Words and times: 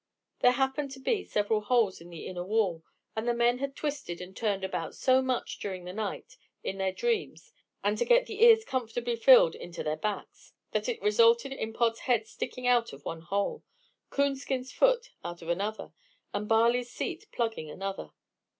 There 0.39 0.53
happened 0.53 0.89
to 0.93 0.99
be 0.99 1.23
several 1.23 1.61
holes 1.61 2.01
in 2.01 2.09
the 2.09 2.25
inner 2.25 2.43
wall, 2.43 2.83
and 3.15 3.27
the 3.27 3.35
men 3.35 3.59
had 3.59 3.75
twisted 3.75 4.19
and 4.19 4.35
turned 4.35 4.63
about 4.63 4.95
so 4.95 5.21
much 5.21 5.59
during 5.59 5.85
the 5.85 5.93
night 5.93 6.37
in 6.63 6.79
their 6.79 6.91
dreams 6.91 7.53
and 7.83 7.99
to 7.99 8.05
get 8.05 8.25
the 8.25 8.43
ears 8.43 8.65
comfortably 8.65 9.15
filled 9.15 9.53
into 9.53 9.83
their 9.83 9.95
backs, 9.97 10.53
that 10.71 10.89
it 10.89 11.03
resulted 11.03 11.53
in 11.53 11.71
Pod's 11.71 11.99
head 11.99 12.25
sticking 12.25 12.65
out 12.65 12.93
of 12.93 13.05
one 13.05 13.21
hole, 13.21 13.63
Coonskin's 14.09 14.71
foot 14.71 15.11
out 15.23 15.43
of 15.43 15.49
another, 15.49 15.91
and 16.33 16.47
Barley's 16.49 16.89
seat 16.89 17.27
plugging 17.31 17.69
another. 17.69 18.09